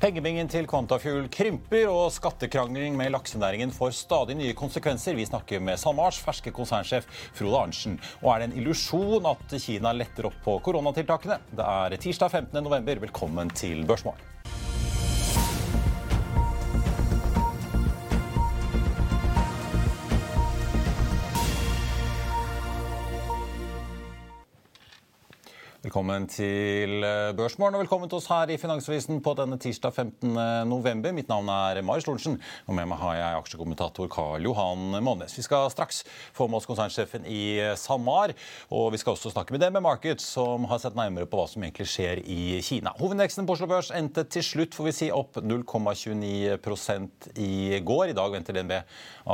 [0.00, 5.12] Pengebingen til Quantafuel krymper, og skattekrangling med laksenæringen får stadig nye konsekvenser.
[5.18, 7.04] Vi snakker med SalMars ferske konsernsjef
[7.36, 8.00] Frode Arntzen.
[8.22, 11.36] Og er det en illusjon at Kina letter opp på koronatiltakene?
[11.52, 12.62] Det er tirsdag 15.
[12.64, 13.04] november.
[13.04, 14.39] Velkommen til Børsmorgen.
[26.00, 30.30] Velkommen til eh, Børsmorgen og velkommen til oss her i Finansavisen på denne tirsdag 15.
[30.64, 31.12] november.
[31.12, 35.34] Mitt navn er Marius Lorentzen, og med meg har jeg aksjekommentator Karl Johan Månes.
[35.36, 36.00] Vi skal straks
[36.32, 38.32] få med oss konsernsjefen i SalMar,
[38.72, 41.68] og vi skal også snakke med DNB Markets, som har sett nærmere på hva som
[41.68, 42.94] egentlig skjer i Kina.
[42.96, 48.06] Hovedindeksen på Oslo Børs endte til slutt, får vi si, opp 0,29% i går.
[48.14, 48.72] I dag venter DNB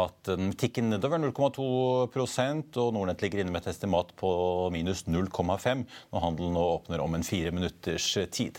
[0.03, 4.35] at den tikker nedover 0,2% og Nordnett ligger inne med et estimat på
[4.75, 8.59] minus 0,5 når handelen nå åpner om en fire minutters tid.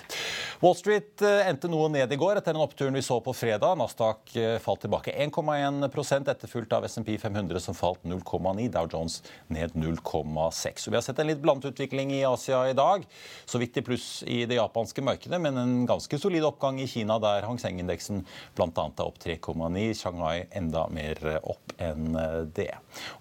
[0.62, 3.78] Wall Street eh, endte noe ned i går etter den oppturen vi så på fredag.
[3.78, 8.68] Nasdaq eh, falt tilbake 1,1% etterfulgt av SMP 500 som falt 0,9.
[8.74, 9.20] Dow Jones
[9.54, 10.88] ned 0,6.
[10.90, 13.06] Vi har sett en litt blandet utvikling i Asia i dag.
[13.46, 17.20] Så vidt i pluss i det japanske markedet, men en ganske solid oppgang i Kina,
[17.22, 18.24] der Hang Seng-indeksen
[18.58, 18.70] bl.a.
[18.70, 19.86] er opp 3,9.
[19.98, 22.18] Shanghai enda mer opp enn
[22.56, 22.72] det.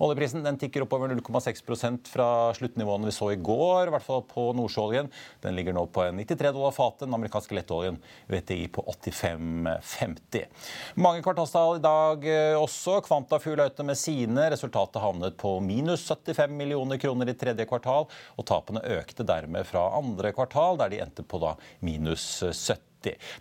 [0.02, 4.48] Oljeprisen den tikker oppover 0,6% fra sluttnivåene vi så i går, i hvert fall på
[4.66, 5.10] nordsjøoljen.
[5.42, 7.06] Den ligger nå på 93 dollar fatet.
[7.06, 7.98] Den amerikanske lettoljen
[8.30, 10.46] VTI på 85,50.
[11.00, 13.00] Mange kvartalstall i dag eh, også.
[13.06, 14.48] Kvantafugl ute med sine.
[14.52, 19.88] Resultatet havnet på minus 75 millioner kroner i tredje kvartal, og tapene økte dermed fra
[19.98, 22.85] andre kvartal, der de endte på da minus 70.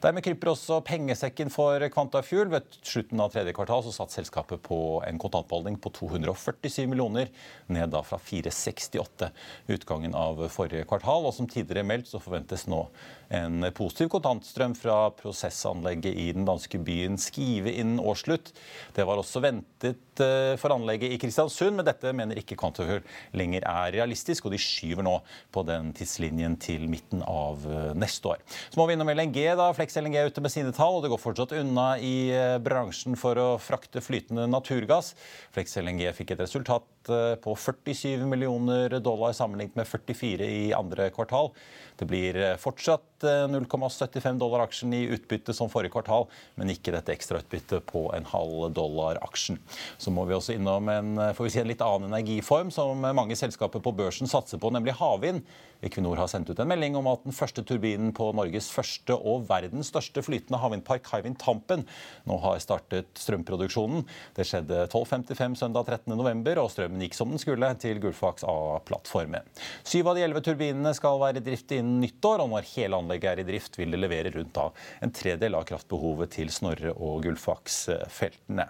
[0.03, 2.51] Dermed kryper også pengesekken for Quantafuel.
[2.53, 7.31] Ved slutten av tredje kvartal så satt selskapet på en kontantbeholdning på 247 millioner,
[7.71, 9.31] ned da fra 468
[9.75, 11.27] utgangen av forrige kvartal.
[11.29, 12.85] Og som tidligere meldt så forventes nå
[13.33, 18.51] en positiv kontantstrøm fra prosessanlegget i den danske byen Skive innen årsslutt.
[18.95, 23.03] Det var også ventet eh, for anlegget i Kristiansund, men dette mener ikke Quantafuel
[23.37, 25.17] lenger er realistisk, og de skyver nå
[25.55, 28.43] på den tidslinjen til midten av eh, neste år.
[28.69, 29.71] Så må vi innom LNG da.
[29.75, 33.17] Flex LNG er ute med sine tall, og det går fortsatt unna i eh, bransjen
[33.19, 35.13] for å frakte flytende naturgass.
[35.55, 41.51] Flex LNG fikk et resultat på 47 millioner dollar sammenlignet med 44 i andre kvartal.
[41.99, 46.27] Det blir fortsatt 0,75 dollar aksjen i utbytte som forrige kvartal,
[46.59, 49.59] men ikke dette ekstrautbyttet på en halv dollar aksjen.
[49.97, 53.37] Så må vi også innom en, får vi si, en litt annen energiform som mange
[53.39, 55.43] selskaper på børsen satser på, nemlig havvind.
[55.85, 59.45] Equinor har sendt ut en melding om at den første turbinen på Norges første og
[59.49, 61.85] verdens største flytende havvindpark, Hywind Tampen,
[62.25, 64.05] nå har startet strømproduksjonen.
[64.37, 69.45] Det skjedde 12.55 søndag 13.11, og strømmen gikk som den skulle til Gullfaks A-plattformen.
[69.85, 73.31] Syv av de elleve turbinene skal være i drift innen nyttår, og når hele anlegget
[73.33, 74.69] er i drift, vil det levere rundt da
[75.05, 78.67] en tredel av kraftbehovet til Snorre- og Gullfaks-feltene.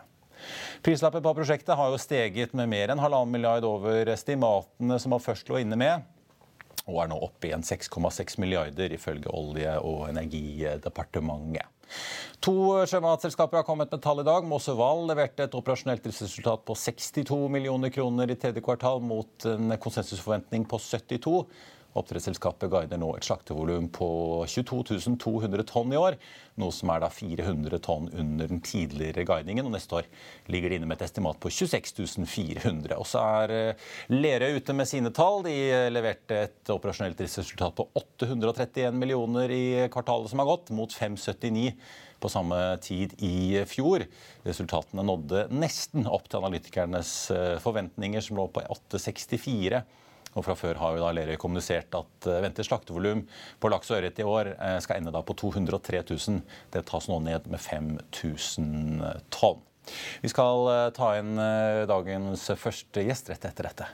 [0.86, 5.24] Prislappet på prosjektet har jo steget med mer enn halvannen milliard over estimatene som man
[5.24, 6.04] først lå inne med
[6.86, 11.72] og er nå oppe i en 6,6 milliarder, ifølge Olje- og energidepartementet.
[12.46, 12.54] To
[12.90, 14.46] sjømatselskaper har kommet med tall i dag.
[14.50, 19.74] Mosse Wall leverte et operasjonelt driftsresultat på 62 millioner kroner i tredje kvartal, mot en
[19.82, 21.46] konsensusforventning på 72.
[21.96, 24.08] Oppdrettsselskapet guider nå et slaktevolum på
[24.52, 26.18] 22 200 tonn i år,
[26.60, 29.70] noe som er da 400 tonn under den tidligere guidingen.
[29.70, 30.10] Og neste år
[30.52, 32.98] ligger de inne med et estimat på 26 400.
[33.00, 35.46] Og så er eh, Lerøy ute med sine tall.
[35.48, 40.92] De eh, leverte et operasjonelt driftsresultat på 831 millioner i kvartalet som har gått, mot
[40.92, 41.72] 579
[42.20, 44.04] på samme tid i fjor.
[44.44, 47.12] Resultatene nådde nesten opp til analytikernes
[47.64, 49.84] forventninger, som lå på 8,64.
[50.36, 53.24] Og fra før har jo da Lerøy kommunisert at ventet slaktevolum
[53.64, 54.52] på laks og ørret i år
[54.84, 56.42] skal ende da på 203 000.
[56.76, 59.64] Det tas nå ned med 5000 tonn.
[60.20, 61.38] Vi skal ta inn
[61.88, 63.94] dagens første gjest rett etter dette.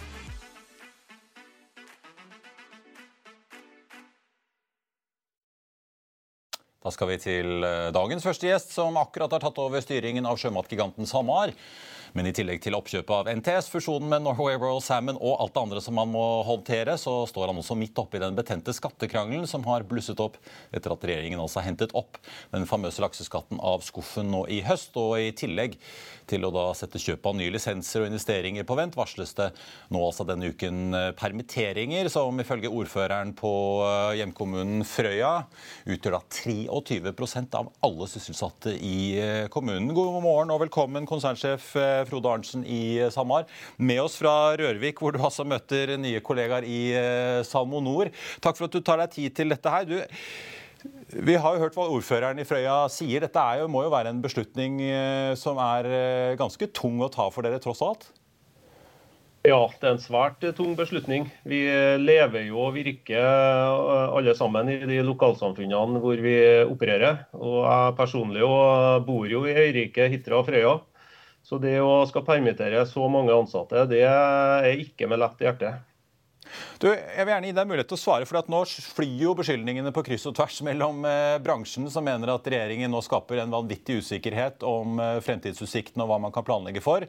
[6.81, 10.39] Da skal vi til eh, dagens første gjest, som akkurat har tatt over styringen av
[10.41, 11.53] sjømatgiganten SalMar.
[12.11, 15.61] Men i tillegg til oppkjøpet av NTS, fusjonen med Norway Royal Salmon og alt det
[15.61, 19.47] andre som man må håndtere, så står han også midt oppe i den betente skattekrangelen
[19.47, 20.35] som har blusset opp
[20.75, 22.19] etter at regjeringen altså har hentet opp
[22.51, 24.97] den famøse lakseskatten av skuffen nå i høst.
[24.99, 25.77] Og i tillegg
[26.31, 29.49] til å da sette kjøp av nye lisenser og investeringer på vent, varsles det
[29.91, 33.53] nå altså denne uken eh, permitteringer, som ifølge ordføreren på
[33.87, 35.33] eh, hjemkommunen Frøya
[35.87, 39.91] utgjør da 23 av alle sysselsatte i eh, kommunen.
[39.95, 41.71] God morgen og velkommen, konsernsjef
[42.09, 42.81] Frode Arntzen i
[43.13, 43.49] SalMar.
[43.77, 46.81] Med oss fra Rørvik, hvor du altså møter nye kollegaer i
[47.47, 48.13] Salmo Nord.
[48.43, 49.87] Takk for at du tar deg tid til dette her.
[49.89, 49.97] Du,
[51.11, 53.21] vi har jo hørt hva ordføreren i Frøya sier.
[53.25, 57.27] Dette jo, må jo være en beslutning eh, som er eh, ganske tung å ta
[57.33, 58.07] for dere, tross alt?
[59.45, 61.27] Ja, det er en svært eh, tung beslutning.
[61.45, 61.61] Vi
[62.01, 67.25] lever jo og virker alle sammen i de lokalsamfunnene hvor vi opererer.
[67.37, 68.47] Og jeg personlig
[69.05, 70.79] bor jo i Øyrike, Hitra og Frøya.
[71.51, 75.73] Så det å skal permittere så mange ansatte, det er ikke med lett hjerte.
[76.79, 78.61] Du, jeg vil gjerne gi deg mulighet til å svare, for Nå
[78.95, 83.03] flyr jo beskyldningene på kryss og tvers mellom eh, bransjen, som mener at regjeringen nå
[83.03, 87.03] skaper en vanvittig usikkerhet om eh, fremtidsutsiktene og hva man kan planlegge for.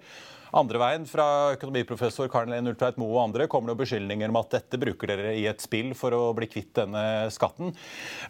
[0.53, 4.51] Andre veien, fra økonomiprofessor Karen Lene Ultveit Moe og andre, kommer det beskyldninger om at
[4.53, 7.73] dette bruker dere i et spill for å bli kvitt denne skatten.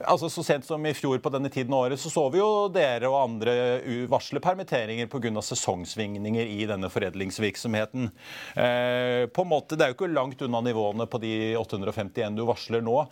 [0.06, 2.68] Altså, Så sent som i fjor på denne tiden av året så så vi jo
[2.70, 3.54] dere og andre
[4.10, 5.42] varsle permitteringer pga.
[5.42, 8.10] sesongsvingninger i denne foredlingsvirksomheten.
[8.54, 12.44] Eh, på en måte, Det er jo ikke langt unna nivåene på de 851 du
[12.46, 13.08] varsler nå.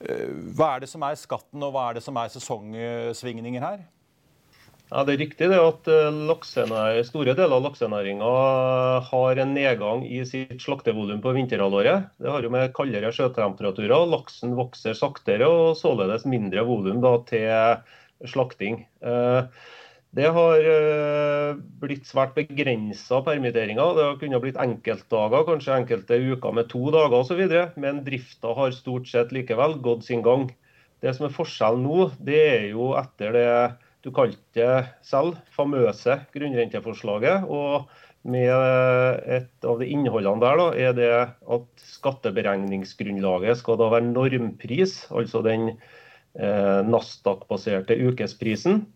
[0.00, 3.84] Eh, hva er det som er skatten, og hva er det som er sesongsvingninger her?
[4.92, 8.32] Ja, Det er riktig det at eh, store deler av laksenæringa
[9.08, 12.10] har en nedgang i sitt slaktevolum på vinterhalvåret.
[12.20, 14.04] Det har jo med kaldere sjøtemperaturer.
[14.12, 17.00] Laksen vokser saktere og således mindre volum
[17.30, 17.80] til
[18.28, 18.84] slakting.
[19.02, 19.48] Eh,
[20.14, 23.96] det har eh, blitt svært begrensa permitteringer.
[23.96, 27.40] Det har kunnet blitt enkeltdager, kanskje enkelte uker med to dager osv.
[27.82, 30.46] Men drifta har stort sett likevel gått sin gang.
[31.02, 33.48] Det som er forskjellen nå, det er jo etter det
[34.04, 34.70] du kalte
[35.04, 37.48] selv famøse grunnrenteforslaget.
[37.48, 37.88] og
[38.24, 38.48] med
[39.28, 41.10] et av de innholdene der da, er det
[41.56, 48.86] at skatteberegningsgrunnlaget skal da være normpris, altså den eh, Nasdaq-baserte ukesprisen.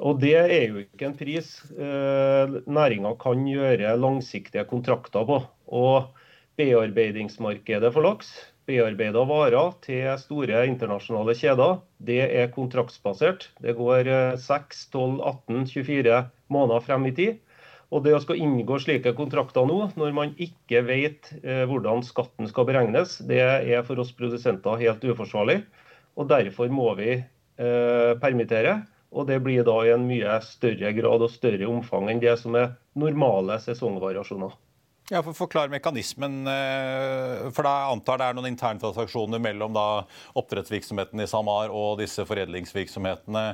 [0.00, 5.42] Og Det er jo ikke en pris eh, næringa kan gjøre langsiktige kontrakter på.
[5.68, 6.16] Og
[6.56, 8.32] Bearbeidingsmarkedet for laks
[8.66, 13.50] bearbeida varer til store internasjonale kjeder, det er kontraktsbasert.
[13.62, 14.10] Det går
[14.42, 17.42] 6, 12, 18, 24 måneder frem i tid.
[17.94, 22.48] Og det å skal inngå slike kontrakter nå, når man ikke vet eh, hvordan skatten
[22.50, 25.60] skal beregnes, det er for oss produsenter helt uforsvarlig.
[26.18, 28.80] Og Derfor må vi eh, permittere.
[29.16, 32.56] Og det blir da i en mye større grad og større omfang enn det som
[32.58, 34.56] er normale sesongvariasjoner.
[35.10, 36.46] Ja, for Forklar mekanismen.
[36.46, 40.02] Eh, for da antar det er noen interntransaksjoner mellom da
[40.34, 43.44] oppdrettsvirksomheten i SalMar og disse foredlingsvirksomhetene.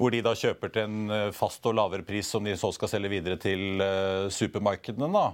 [0.00, 2.88] Hvor de da kjøper til en eh, fast og lavere pris som de så skal
[2.88, 5.12] selge videre til eh, supermarkedene?
[5.12, 5.26] da?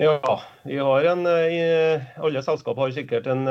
[0.00, 3.48] Ja, vi har en, alle selskap har sikkert en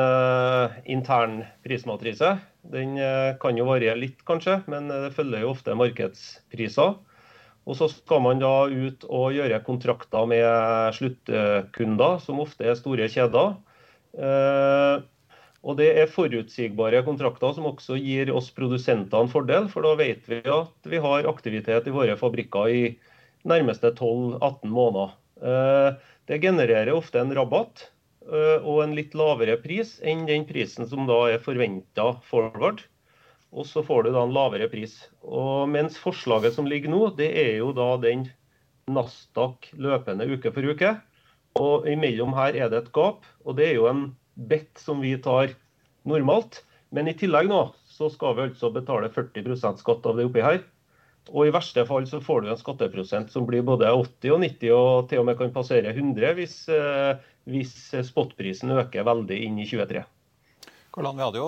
[0.86, 2.36] intern prismatrise.
[2.70, 3.00] Den
[3.42, 6.94] kan jo variere litt, kanskje, men det følger jo ofte markedspriser.
[7.66, 13.10] Og så skal man da ut og gjøre kontrakter med sluttkunder, som ofte er store
[13.10, 13.56] kjeder.
[14.16, 15.04] Eh,
[15.66, 20.28] og det er forutsigbare kontrakter som også gir oss produsenter en fordel, for da vet
[20.30, 22.84] vi at vi har aktivitet i våre fabrikker i
[23.50, 25.16] nærmeste 12-18 måneder.
[25.42, 25.90] Eh,
[26.30, 27.88] det genererer ofte en rabatt
[28.30, 32.86] eh, og en litt lavere pris enn den prisen som da er forventa forward.
[33.56, 34.98] Og så får du da en lavere pris.
[35.24, 38.28] Og Mens forslaget som ligger nå, det er jo da den
[38.92, 40.92] Nasdaq løpende uke for uke.
[41.56, 45.16] Og imellom her er det et gap, og det er jo en bet som vi
[45.24, 45.56] tar
[46.04, 46.66] normalt.
[46.92, 47.62] Men i tillegg nå
[47.96, 50.60] så skal vi altså betale 40% skatt av det oppi her.
[51.32, 54.74] Og i verste fall så får du en skatteprosent som blir både 80 og 90,
[54.76, 57.74] og til og med kan passere 100 hvis, eh, hvis
[58.12, 60.04] spotprisen øker veldig inn i 23.
[60.96, 61.48] Vi hadde jo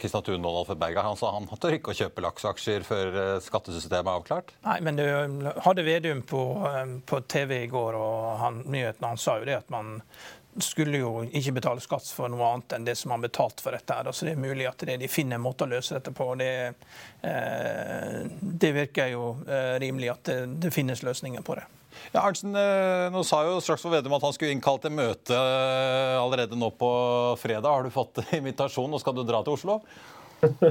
[0.00, 1.02] Kristian Thun Donald Berga.
[1.02, 4.52] Han sa han tør ikke å kjøpe lakseaksjer før eh, skattesystemet er avklart.
[4.64, 5.04] Nei, men du
[5.66, 6.42] hadde Vedum på,
[7.06, 9.98] på TV i går, og han, nyhetene, han sa jo det at man
[10.60, 13.94] skulle jo ikke betale skatt for noe annet enn det som man betalt for dette.
[13.94, 14.08] her.
[14.16, 16.32] Så det er mulig at det, de finner en måte å løse dette på.
[16.40, 16.50] Det,
[18.40, 19.28] det virker jo
[19.82, 21.68] rimelig at det, det finnes løsninger på det.
[22.12, 25.36] Ja, Arntzen, eh, nå sa jo straks for Vedum at han skulle innkalt til møte
[25.36, 26.90] eh, allerede nå på
[27.40, 27.68] fredag.
[27.68, 29.80] Har du fått invitasjon, og skal du dra til Oslo?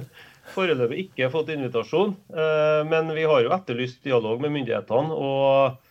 [0.56, 5.14] Foreløpig ikke fått invitasjon, eh, men vi har jo etterlyst dialog med myndighetene.
[5.14, 5.86] og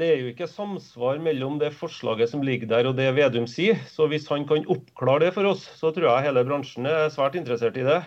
[0.00, 3.80] det er jo ikke samsvar mellom det forslaget som ligger der og det Vedum sier.
[3.90, 7.34] Så hvis han kan oppklare det for oss, så tror jeg hele bransjen er svært
[7.36, 7.98] interessert i det.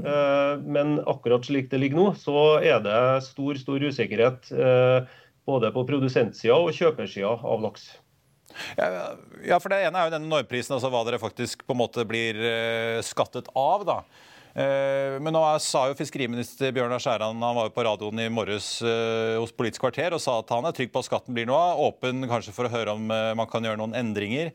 [0.00, 5.10] Eh, men akkurat slik det ligger nå, så er det stor stor usikkerhet eh,
[5.48, 7.90] både på produsentsida og kjøpersida av laks.
[8.76, 12.04] Ja, for Det ene er jo denne normprisen, altså hva dere faktisk på en måte
[12.08, 13.86] blir eh, skattet av.
[13.88, 13.98] da.
[14.52, 18.66] Eh, men nå sa jo fiskeriminister Bjørnar Skjæran han var jo på radioen i morges
[18.84, 21.56] eh, hos Politisk kvarter og sa at han er trygg på at skatten blir noe
[21.56, 21.80] av.
[21.88, 24.52] Åpen kanskje for å høre om eh, man kan gjøre noen endringer.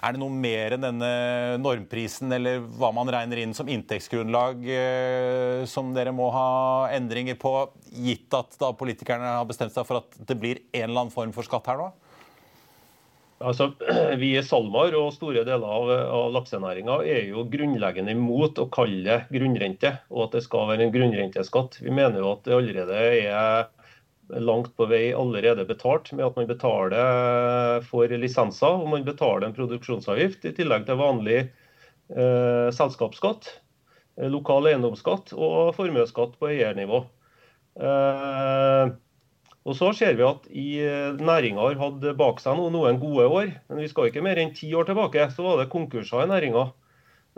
[0.00, 1.12] Er det noe mer enn denne
[1.60, 4.64] normprisen eller hva man regner inn som inntektsgrunnlag
[5.68, 6.48] som dere må ha
[6.94, 7.52] endringer på,
[8.04, 11.34] gitt at da politikerne har bestemt seg for at det blir en eller annen form
[11.36, 11.90] for skatt her nå?
[13.42, 13.72] Altså,
[14.20, 19.02] Vi i SalMar og store deler av, av laksenæringa er jo grunnleggende imot å kalle
[19.04, 21.80] det grunnrente, og at det skal være en grunnrenteskatt.
[21.82, 23.66] Vi mener jo at det allerede er
[24.40, 29.56] langt på vei allerede betalt med at man betaler for lisenser og man betaler en
[29.56, 33.50] produksjonsavgift, i tillegg til vanlig eh, selskapsskatt,
[34.16, 37.04] eh, lokal eiendomsskatt og formuesskatt på eiernivå.
[37.76, 38.94] Eh,
[39.64, 43.52] og så ser vi at eh, næringa har hatt bak seg noen gode år.
[43.70, 46.66] Men vi skal ikke mer enn ti år tilbake, så var det konkurser i næringa.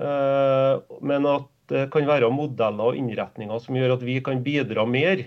[0.03, 0.73] Eh,
[1.07, 5.23] men at det kan være modeller og innretninger som gjør at vi kan bidra mer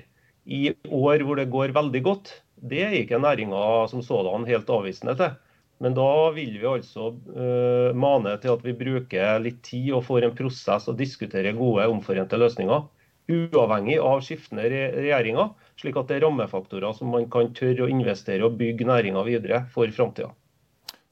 [0.50, 5.15] i år hvor det går veldig godt, det er ikke næringa som sådan helt avvisende
[5.20, 5.36] til.
[5.79, 10.27] Men da vil vi altså uh, mane til at vi bruker litt tid og får
[10.27, 12.84] en prosess og diskuterer gode, omforente løsninger.
[13.29, 18.45] Uavhengig av skiftende regjeringer slik at det er rammefaktorer som man kan tørre å investere
[18.45, 20.33] og bygge næringa videre for framtida.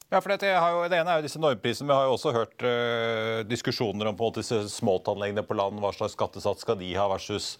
[0.08, 1.90] Ja, for det, jo, det, ene er jo disse normprisene.
[1.90, 5.82] Vi har jo også hørt uh, diskusjoner om på en disse småtanleggene på land.
[5.84, 7.50] Hva slags skattesats skal de ha versus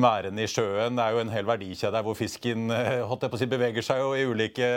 [0.00, 0.96] mærene i sjøen.
[0.96, 4.70] Det er jo en hel verdikjede hvor fisken å si, beveger seg jo i ulike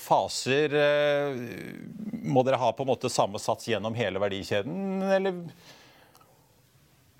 [0.00, 0.78] faser.
[0.80, 5.44] Uh, må dere ha på en måte samme sats gjennom hele verdikjeden, eller?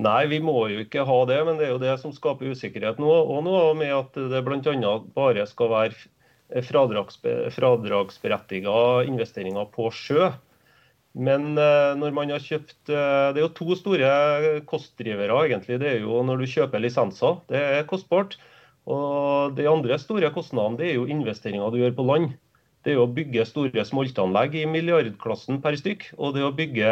[0.02, 2.98] Nei, vi må jo ikke ha det, men det er jo det som skaper usikkerhet
[3.00, 3.08] nå.
[3.08, 4.92] Og nå med at det bl.a.
[5.16, 5.96] bare skal være
[6.66, 8.74] fradragsberettiga
[9.08, 10.28] investeringer på sjø.
[11.16, 15.80] Men eh, når man har kjøpt eh, Det er jo to store kostdrivere, egentlig.
[15.80, 17.40] Det er jo når du kjøper lisenser.
[17.48, 18.36] Det er kostbart.
[18.86, 22.36] Og de andre store kostnadene det er jo investeringer du gjør på land.
[22.84, 26.02] Det er jo å bygge store smoltanlegg i milliardklassen per stykk.
[26.20, 26.90] Og det å bygge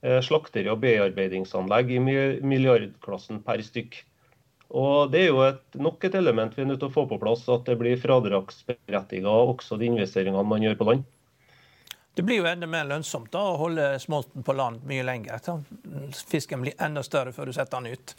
[0.00, 3.98] Eh, slakteri- og bearbeidingsanlegg i milliardklassen per stykk.
[4.70, 7.18] Og Det er jo et, nok et element vi er nødt til å få på
[7.20, 11.04] plass, at det blir fradragsberettiget også de investeringene man gjør på land.
[12.14, 15.38] Det blir jo enda mer lønnsomt da, å holde smolten på land mye lenger.
[16.30, 18.14] Fisken blir enda større før du setter den ut.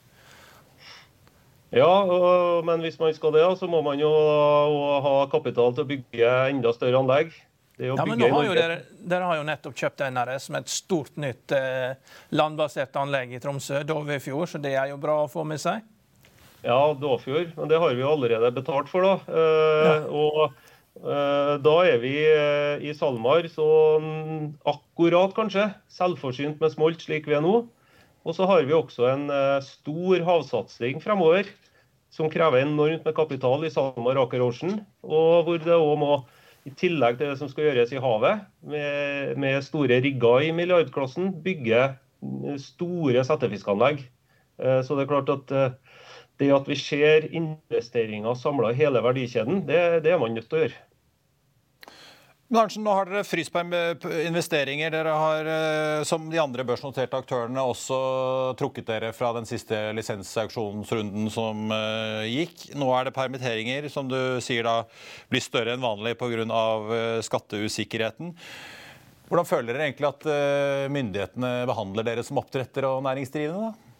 [1.71, 5.89] Ja, og, men hvis man skal det, så må man jo ha kapital til å
[5.89, 7.33] bygge enda større anlegg.
[7.81, 8.75] Ja, men nå har jo dere,
[9.09, 11.95] dere, har jo nettopp kjøpt NRS med et stort nytt eh,
[12.37, 15.81] landbasert anlegg i Tromsø, Dovefjord, så det er jo bra å få med seg?
[16.61, 19.15] Ja, Dåfjord, men det har vi jo allerede betalt for, da.
[19.33, 19.95] Eh, ja.
[20.13, 23.67] Og eh, da er vi eh, i SalMar så
[24.69, 27.63] akkurat, kanskje, selvforsynt med smolt slik vi er nå.
[28.21, 31.49] Og så har vi også en eh, stor havsatsing fremover
[32.13, 36.13] som krever enormt med kapital i SalMar Aker Ocean, og hvor det òg må
[36.67, 41.31] i tillegg til det som skal gjøres i havet, med, med store rigger i milliardklassen,
[41.45, 41.87] bygge
[42.61, 44.03] store settefiskanlegg.
[44.61, 45.73] Eh, så det er klart at eh,
[46.41, 50.59] det at vi ser investeringer samla i hele verdikjeden, det, det er man nødt til
[50.59, 50.79] å gjøre.
[52.51, 53.61] Men nå har dere fryst på
[54.25, 54.91] investeringer.
[54.91, 57.99] Dere har, eh, som de andre børsnoterte aktørene, også
[58.59, 62.65] trukket dere fra den siste lisensauksjonsrunden som uh, gikk.
[62.75, 64.81] Nå er det permitteringer, som du sier da
[65.31, 66.43] blir større enn vanlig pga.
[67.23, 68.33] Skatteusikkerheten.
[69.29, 70.27] Hvordan føler dere egentlig at
[70.91, 73.71] myndighetene behandler dere som oppdretter og næringsdrivende?
[73.71, 73.90] da?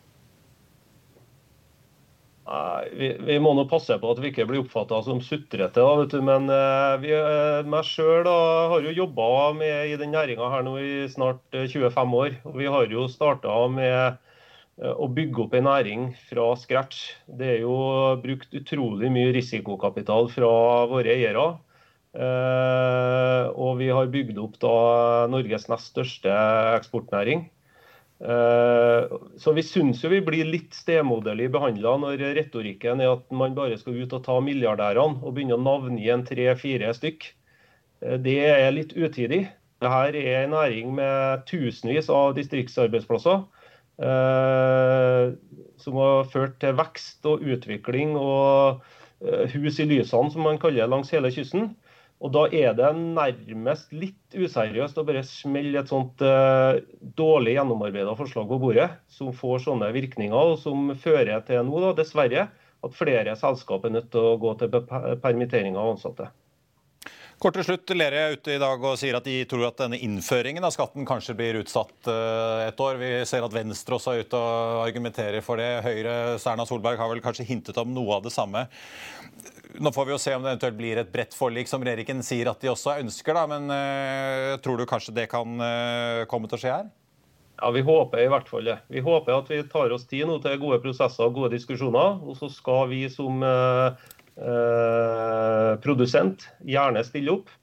[2.91, 5.83] Vi, vi, må nå passe på at vi ikke blir oppfatta som sutrete.
[6.25, 9.27] Men uh, vi, uh, meg sjøl har jo jobba
[9.61, 12.37] i den næringa her nå i snart 25 eh, år.
[12.49, 14.19] og Vi har jo starta med
[14.81, 17.11] å bygge opp en næring fra scratch.
[17.27, 17.75] Det er jo
[18.23, 20.53] brukt utrolig mye risikokapital fra
[20.89, 21.43] våre eiere.
[23.51, 26.33] og vi har bygd opp da Norges nest største
[26.79, 27.45] eksportnæring.
[28.21, 33.55] Eh, så vi syns jo vi blir litt stemoderlig behandla når retorikken er at man
[33.57, 37.25] bare skal ut og ta milliardærene og begynne å navngi en tre-fire stykk.
[38.05, 39.47] Eh, det er litt utidig.
[39.81, 43.41] Dette er en næring med tusenvis av distriktsarbeidsplasser.
[44.01, 45.23] Eh,
[45.81, 48.83] som har ført til vekst og utvikling og
[49.21, 51.71] hus i lysene, som man kaller langs hele kysten.
[52.21, 56.77] Og Da er det nærmest litt useriøst å bare smelle et sånt uh,
[57.17, 61.95] dårlig gjennomarbeida forslag på bordet, som får sånne virkninger, og som fører til nå, da,
[61.97, 62.45] dessverre,
[62.81, 64.77] at flere selskap er nødt til å gå til
[65.21, 66.29] permittering av ansatte.
[67.41, 69.97] Kort til slutt, Lerøy er ute i dag og sier at de tror at denne
[69.97, 72.99] innføringen av skatten kanskje blir utsatt uh, et år.
[73.01, 75.71] Vi ser at Venstre også er ute og argumenterer for det.
[75.81, 78.67] Høyre, Erna Solberg, har vel kanskje hintet om noe av det samme.
[79.79, 82.49] Nå får vi jo se om det eventuelt blir et bredt forlik, som regjeringen sier
[82.51, 83.37] at de også ønsker.
[83.37, 86.89] da, Men uh, tror du kanskje det kan uh, komme til å skje her?
[87.61, 88.79] Ja, Vi håper i hvert fall det.
[88.91, 92.19] Vi håper at vi tar oss tid nå til gode prosesser og gode diskusjoner.
[92.25, 93.93] Og så skal vi som uh,
[95.83, 97.53] produsent gjerne stille opp.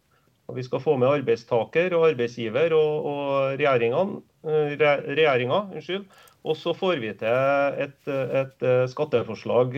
[0.48, 5.60] Og vi skal få med arbeidstaker og arbeidsgiver og, og regjeringa.
[6.48, 9.76] Og så får vi til et, et skatteforslag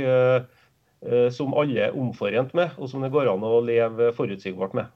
[1.32, 4.90] som alle er omforent med, og som det går an å leve forutsigbart med.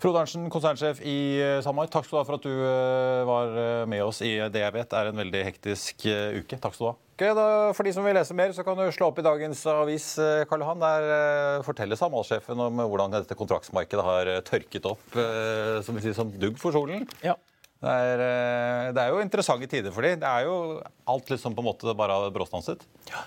[0.00, 3.50] Frode Arntzen, konsernsjef i eh, SalMar, takk skal du ha for at du eh, var
[3.90, 6.06] med oss i det jeg vet er en veldig hektisk
[6.40, 6.56] uke.
[6.56, 6.94] Takk skal du ha.
[7.20, 7.44] Okay, da,
[7.76, 10.06] for de som vil lese mer, så kan du slå opp i dagens avis.
[10.48, 10.80] Karl Johan.
[10.80, 15.18] Der forteller SalMar-sjefen om hvordan dette kontraktsmarkedet har tørket opp
[15.84, 17.04] som, vi sier, som dugg for solen.
[17.20, 17.36] Ja.
[17.80, 18.22] Det er,
[18.96, 20.16] det er, jo interessante tider for dem.
[20.22, 20.56] Det er jo
[21.12, 22.88] alt liksom på en måte bare bråstanset.
[23.12, 23.26] Ja.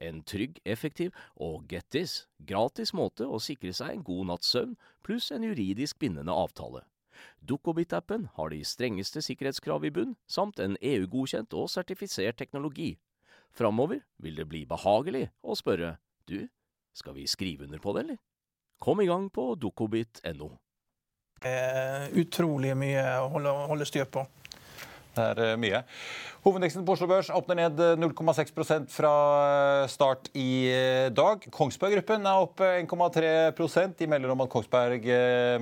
[0.00, 4.76] En trygg, effektiv og get this, gratis måte å sikre seg en god natts søvn
[5.06, 6.82] pluss en juridisk bindende avtale.
[7.48, 12.96] Dukkobit-appen har de strengeste sikkerhetskrav i bunn, samt en EU-godkjent og sertifisert teknologi.
[13.56, 15.96] Framover vil det bli behagelig å spørre
[16.28, 16.48] du,
[16.96, 18.18] skal vi skrive under på det, eller?
[18.82, 20.50] Kom i gang på dukkobit.no.
[22.16, 24.26] Utrolig mye å holde, holde styr på.
[25.16, 25.82] Det er eh, mye.
[26.46, 29.12] Hovedindeksen på Oslo Børs åpner ned 0,6 eh, fra
[29.46, 30.68] eh, start i
[31.16, 31.46] dag.
[31.54, 35.08] Kongsberg Gruppen er opp 1,3 De melder om at Kongsberg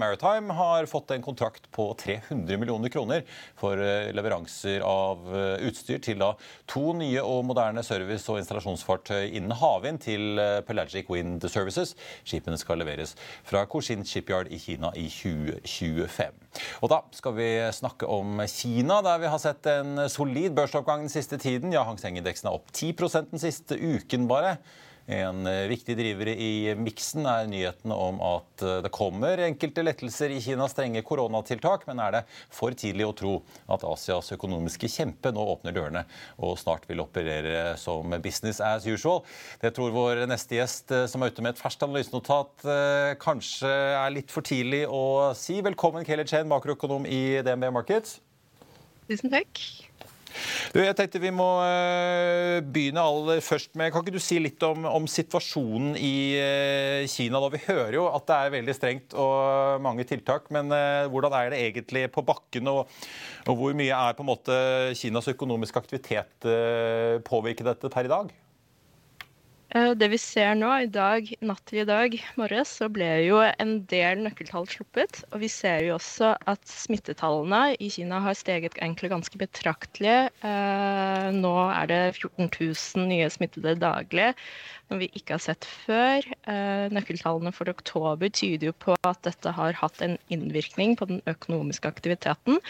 [0.00, 3.22] Maritime har fått en kontrakt på 300 millioner kroner
[3.58, 3.78] for
[4.14, 5.22] leveranser av
[5.64, 6.32] utstyr til da
[6.70, 11.94] to nye og moderne service- og installasjonsfartøy innen havvind til Pelagic Wind Services.
[12.26, 13.14] Skipene skal leveres
[13.46, 16.42] fra Koshin Shipyard i Kina i 2025.
[16.82, 21.12] Og da skal vi snakke om Kina, der vi har sett en solid børsoppgang den
[21.12, 21.74] siste tiden.
[21.74, 22.94] Ja, Hang Seng-indeksen er opp 10
[23.32, 24.58] den siste uken bare.
[25.06, 30.32] En eh, viktig driver i miksen er nyheten om at eh, det kommer enkelte lettelser
[30.32, 33.34] i Kinas strenge koronatiltak, men er det for tidlig å tro
[33.68, 36.06] at Asias økonomiske kjempe nå åpner dørene
[36.40, 39.20] og snart vil operere som business as usual?
[39.60, 42.64] Det tror vår neste gjest, eh, som er ute med et ferskt analysenotat,
[43.20, 45.58] kanskje er litt for tidlig å si.
[45.64, 48.22] Velkommen, Kelly Chen, makroøkonom i DNB Markets.
[49.10, 49.60] Tusen takk.
[50.74, 54.62] Du, jeg tenkte Vi må uh, begynne aller først med Kan ikke du si litt
[54.66, 57.38] om, om situasjonen i uh, Kina?
[57.38, 57.50] da?
[57.54, 61.54] Vi hører jo at det er veldig strengt og mange tiltak, men uh, hvordan er
[61.54, 62.70] det egentlig på bakken?
[62.72, 62.90] Og,
[63.46, 64.56] og, hvor mye er på en måte
[64.98, 66.48] Kinas økonomiske aktivitet
[67.28, 68.32] påvirket dette per i dag?
[69.74, 73.40] Eh, det vi ser nå, i dag, natt til i dag morges, så ble jo
[73.42, 75.24] en del nøkkeltall sluppet.
[75.32, 80.30] Og vi ser jo også at smittetallene i Kina har steget egentlig ganske betraktelig.
[80.46, 84.30] Eh, nå er det 14 000 nye smittede daglig
[84.90, 86.22] noe vi ikke har sett før.
[86.50, 91.22] Eh, nøkkeltallene for oktober tyder jo på at dette har hatt en innvirkning på den
[91.30, 92.60] økonomiske aktiviteten.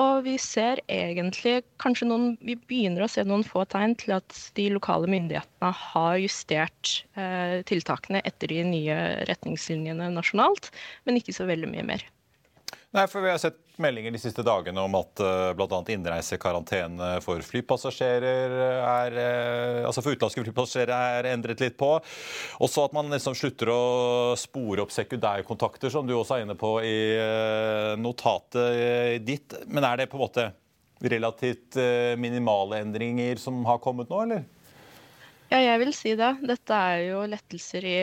[0.00, 4.36] Og vi ser egentlig kanskje noen Vi begynner å se noen få tegn til at
[4.58, 8.98] de lokale myndighetene har justert eh, tiltakene etter de nye
[9.30, 10.70] retningslinjene nasjonalt,
[11.04, 12.04] men ikke så veldig mye mer.
[12.94, 15.80] Nei, for Vi har sett meldinger de siste dagene om at uh, bl.a.
[15.90, 21.90] innreisekarantene for flypassasjerer er uh, altså for utenlandske flypassasjerer er endret litt på.
[22.62, 23.80] Også at man liksom slutter å
[24.38, 29.58] spore opp sekundærkontakter, som du også er inne på i uh, notatet ditt.
[29.66, 30.50] Men er det på en måte
[31.02, 31.76] relativt
[32.16, 34.44] minimale endringer som har kommet nå, eller?
[35.54, 36.32] Ja, jeg vil si det.
[36.50, 37.98] Dette er jo lettelser i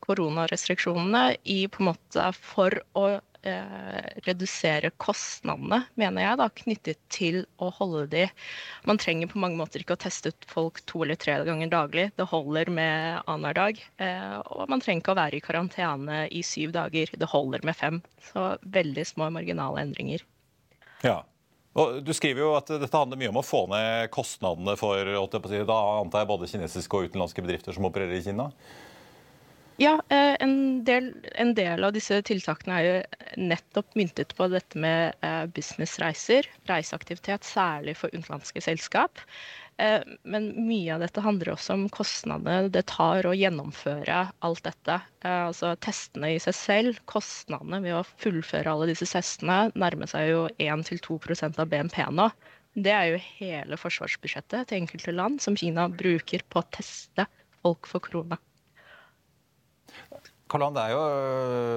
[0.00, 7.42] koronarestriksjonene i på en måte for å eh, redusere kostnadene, mener jeg, da, knyttet til
[7.60, 8.24] å holde de
[8.88, 12.08] Man trenger på mange måter ikke å teste ut folk to eller tre ganger daglig.
[12.16, 13.84] Det holder med annenhver dag.
[14.00, 17.12] Eh, og man trenger ikke å være i karantene i syv dager.
[17.12, 18.00] Det holder med fem.
[18.32, 20.24] Så veldig små marginale endringer.
[21.04, 21.20] Ja,
[21.76, 25.12] og du skriver jo at dette handler mye om å få ned kostnadene for
[25.68, 28.50] da antar jeg både kinesiske og utenlandske bedrifter som opererer i Kina?
[29.76, 34.80] Ja, eh, en del, en del, av disse tiltakene er jo nettopp myntet på dette
[34.80, 39.20] med eh, businessreiser, reiseaktivitet, særlig for utenlandske selskap.
[39.78, 44.98] Eh, men mye av dette handler også om kostnadene det tar å gjennomføre alt dette.
[45.26, 50.46] Altså testene i seg selv, kostnadene ved å fullføre alle disse testene, nærmer seg jo
[50.56, 52.30] 1-2% av BNP nå.
[52.76, 57.28] Det er jo hele forsvarsbudsjettet til enkelte land som Kina bruker på å teste
[57.62, 58.40] folk for korona.
[60.46, 61.00] Karlan, det er jo,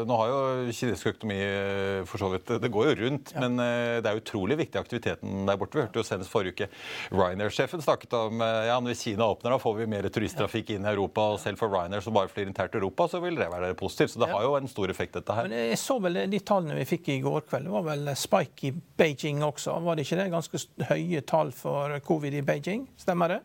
[0.06, 3.42] Nå har jo kinesisk økonomi eh, for så vidt Det går jo rundt, ja.
[3.42, 5.80] men eh, det er utrolig viktig aktiviteten der borte.
[5.80, 6.70] Vi hørte jo senest forrige uke
[7.16, 11.26] Ryanair-sjefen snakket om ja, hvis Kina åpner, da får vi mer turisttrafikk inn i Europa.
[11.34, 14.14] Og selv for Ryanair som bare flyr internt til Europa, så vil det være positivt.
[14.14, 15.50] Så det har jo en stor effekt, dette her.
[15.50, 17.70] Men jeg så vel de tallene vi fikk i går kveld.
[17.70, 19.80] Det var vel spike i Beijing også.
[19.86, 20.32] Var det ikke det?
[20.36, 22.86] Ganske høye tall for covid i Beijing?
[23.02, 23.42] Stemmer det?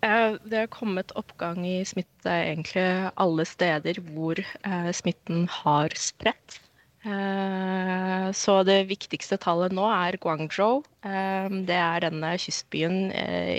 [0.00, 2.86] Eh, det har kommet oppgang i smitte egentlig
[3.18, 6.60] alle steder hvor eh, smitten har spredt.
[7.02, 10.84] Eh, så det viktigste tallet nå er Guangzhou.
[11.02, 13.08] Det er denne kystbyen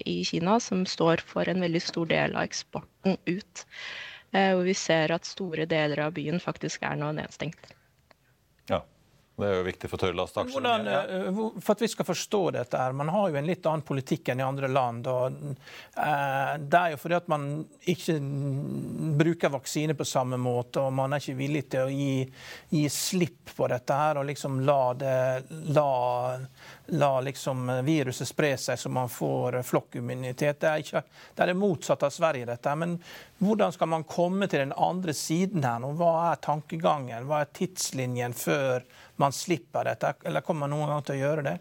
[0.06, 3.66] i Kina som står for en veldig stor del av eksporten ut.
[4.30, 7.72] Hvor vi ser at store deler av byen faktisk er nå nedstengt.
[9.40, 10.74] Det er jo viktig for tørrlastaksjene.
[10.90, 11.02] Ja.
[11.64, 14.42] For at vi skal forstå dette her, Man har jo en litt annen politikk enn
[14.42, 15.08] i andre land.
[15.08, 17.48] og eh, Det er jo fordi at man
[17.94, 18.18] ikke
[19.20, 22.28] bruker vaksine på samme måte, og man er ikke villig til å gi,
[22.76, 25.16] gi slipp på dette her og liksom la, det,
[25.74, 26.38] la,
[27.00, 30.60] la liksom viruset spre seg så man får flokkimmunitet.
[30.62, 31.04] Det er, ikke,
[31.36, 32.76] det er det motsatte av Sverige, dette.
[32.80, 32.98] Men
[33.40, 35.94] hvordan skal man komme til den andre siden her nå?
[36.00, 37.28] Hva er tankegangen?
[37.30, 38.84] Hva er tidslinjen før
[39.22, 40.18] man slipper dette?
[40.28, 41.56] Eller kommer man noen gang til å gjøre det?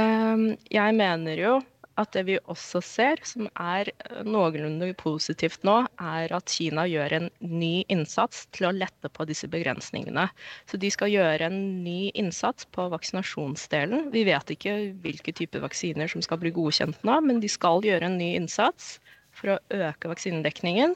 [0.00, 1.58] Ehm, jeg mener jo
[2.00, 3.90] at det vi også ser, som er
[4.24, 9.48] noenlunde positivt nå, er at Kina gjør en ny innsats til å lette på disse
[9.52, 10.24] begrensningene.
[10.70, 14.08] Så de skal gjøre en ny innsats på vaksinasjonsdelen.
[14.14, 18.08] Vi vet ikke hvilke typer vaksiner som skal bli godkjent nå, men de skal gjøre
[18.08, 18.96] en ny innsats
[19.36, 20.94] for å øke vaksinedekningen.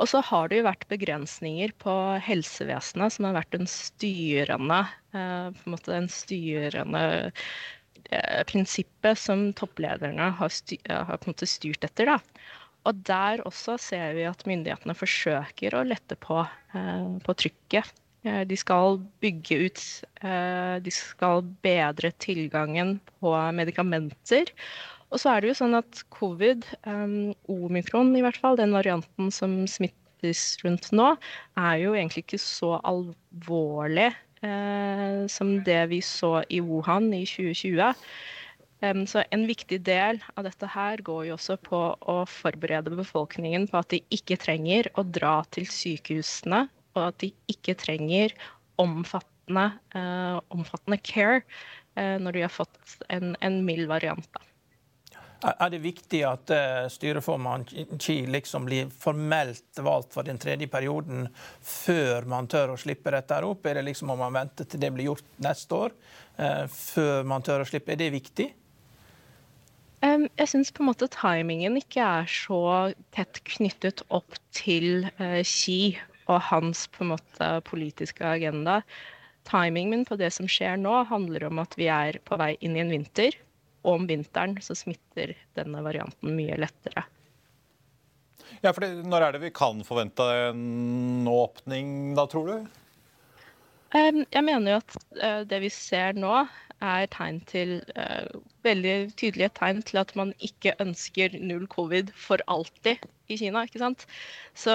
[0.00, 4.82] Og så har det jo vært begrensninger på helsevesenet, som har vært en styrende,
[5.16, 7.02] eh, måte en styrende
[8.10, 12.14] eh, prinsippet som topplederne har, styr, har på en måte styrt etter.
[12.16, 12.18] da.
[12.86, 16.42] Og der også ser vi at myndighetene forsøker å lette på,
[16.74, 17.94] eh, på trykket
[18.26, 19.82] De skal bygge ut
[20.82, 24.50] De skal bedre tilgangen på medikamenter.
[25.14, 26.66] Og så er det jo sånn at covid,
[27.52, 31.12] omikron i hvert fall, den varianten som smittes rundt nå,
[31.60, 34.10] er jo egentlig ikke så alvorlig
[35.32, 37.94] som det vi så i Wuhan i 2020.
[39.08, 43.80] Så en viktig del av dette her går jo også på å forberede befolkningen på
[43.80, 46.66] at de ikke trenger å dra til sykehusene,
[46.96, 48.34] og at de ikke trenger
[48.82, 51.42] omfattende, uh, omfattende care
[51.96, 54.28] uh, når de har fått en, en mild variant.
[54.36, 54.44] Da.
[55.44, 57.66] Er det viktig at uh, styreformann
[58.00, 61.26] Xi liksom blir formelt valgt for den tredje perioden
[61.60, 63.66] før man tør å slippe dette opp?
[63.68, 65.96] Er det liksom om man venter til det blir gjort neste år,
[66.72, 67.92] før man tør å slippe?
[67.92, 68.48] Er det viktig?
[70.06, 72.60] Jeg syns timingen ikke er så
[73.16, 75.96] tett knyttet opp til Xi
[76.26, 78.80] og hans på en måte politiske agenda.
[79.46, 82.82] Timingen på det som skjer nå, handler om at vi er på vei inn i
[82.82, 83.36] en vinter.
[83.86, 87.06] Og om vinteren så smitter denne varianten mye lettere.
[88.62, 92.82] Ja, for Når er det vi kan forvente en åpning, da, tror du?
[93.96, 96.44] Jeg mener jo at det vi ser nå,
[96.84, 98.28] er tegn til uh,
[98.66, 103.64] veldig tydelige tegn til at man ikke ønsker null covid for alltid i Kina.
[103.64, 104.06] ikke sant?
[104.54, 104.74] Så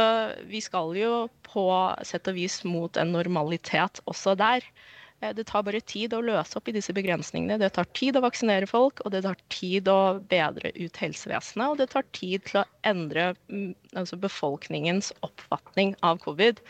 [0.49, 1.67] vi skal jo på
[2.07, 4.65] sett og vis mot en normalitet også der.
[5.21, 7.59] Eh, det tar bare tid å løse opp i disse begrensningene.
[7.61, 11.67] Det tar tid å vaksinere folk, og det tar tid å bedre ut helsevesenet.
[11.69, 16.61] Og det tar tid til å endre mm, altså befolkningens oppfatning av covid.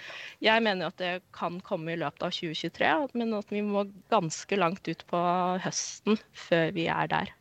[0.43, 4.59] Jeg mener at det kan komme i løpet av 2023, men at vi må ganske
[4.59, 5.21] langt ut på
[5.63, 7.35] høsten før vi er der.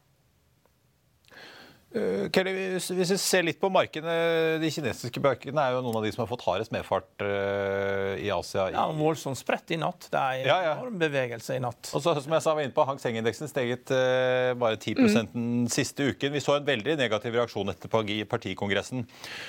[1.91, 6.05] Uh, Kelly, hvis, vi ser litt på markedene, De kinesiske markedene er jo noen av
[6.07, 8.69] de som har fått hardest medfart uh, i Asia.
[8.71, 10.07] Ja, Voldsomt spredt i natt.
[10.13, 10.75] Det er ja, ja.
[10.77, 11.91] enorm bevegelse i natt.
[11.91, 15.33] Og så, som jeg sa, var inne på, Hang Seng-indeksen steget uh, bare 10 mm.
[15.33, 16.31] den siste uken.
[16.37, 17.91] Vi så en veldig negativ reaksjon etter
[18.31, 19.03] partikongressen.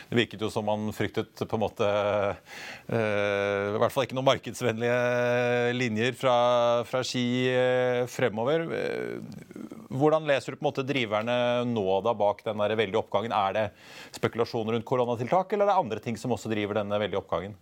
[0.10, 1.88] Det virket jo som man fryktet på en måte
[2.90, 6.36] I hvert fall ikke noen markedsvennlige linjer fra,
[6.90, 7.24] fra Ski
[8.10, 8.66] fremover.
[9.92, 11.38] Hvordan leser du på en måte driverne
[11.70, 13.36] nå da bak den veldige oppgangen?
[13.36, 13.66] Er det
[14.16, 17.58] spekulasjoner rundt koronatiltak, eller er det andre ting som også driver denne veldige oppgangen?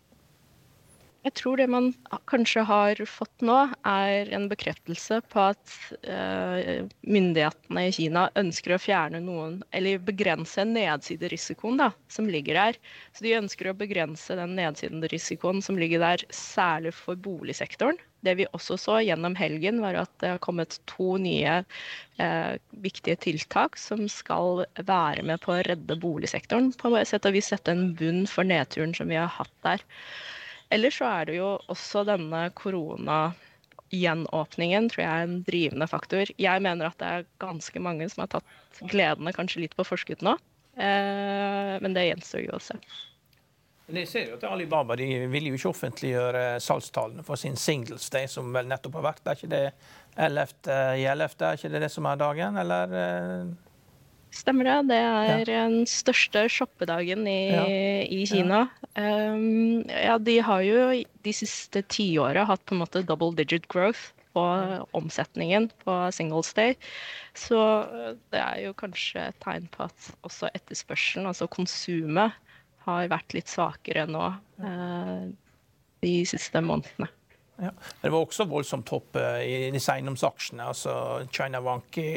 [1.19, 1.89] Jeg tror det man
[2.31, 5.73] kanskje har fått nå, er en bekreftelse på at
[6.07, 12.79] uh, myndighetene i Kina ønsker å fjerne noen, eller begrense nedsiderisikoen da, som ligger der.
[13.11, 17.99] Så de ønsker å begrense den nedsiderisikoen som ligger der, særlig for boligsektoren.
[18.25, 21.63] Det vi også så gjennom helgen, var at det har kommet to nye
[22.19, 22.53] eh,
[22.83, 26.73] viktige tiltak som skal være med på å redde boligsektoren.
[26.79, 29.79] På et sett og vis sette en bunn for nedturen som vi har hatt der.
[30.75, 36.25] Ellers så er det jo også denne koronagjenåpningen tror jeg er en drivende faktor.
[36.37, 38.49] Jeg mener at det er ganske mange som har tatt
[38.91, 40.33] gledene kanskje litt på forskudd nå.
[40.79, 42.75] Eh, men det gjenstår jo å se.
[43.89, 48.29] Det ser jo at Alibaba de vil jo ikke offentliggjøre salgstallene for sin Singles Day,
[48.29, 49.23] som vel nettopp har vært.
[49.25, 49.63] Er ikke det
[50.19, 50.53] 11.
[50.99, 51.41] i 11.
[51.41, 52.93] Er ikke det det som er dagen, eller?
[53.01, 53.49] Eh?
[54.35, 54.77] Stemmer det.
[54.91, 55.65] Det er ja.
[55.65, 57.65] den største shoppedagen i, ja.
[58.05, 58.67] i Kina.
[58.93, 59.09] Ja.
[59.33, 60.19] Um, ja.
[60.21, 60.85] de har jo
[61.25, 64.43] de siste tiåra hatt på en måte double digit growth på
[64.93, 66.75] omsetningen på Singles Day.
[67.33, 67.57] Så
[68.29, 72.37] det er jo kanskje et tegn på at også etterspørselen, altså konsumet,
[72.89, 74.25] har vært litt svakere nå
[74.63, 75.23] eh,
[76.03, 77.09] de siste månedene.
[77.59, 77.73] Ja.
[78.01, 80.67] Det var også voldsomt hopp eh, i disse eiendomsaksjene.
[80.71, 80.93] altså
[81.31, 82.07] China Wanki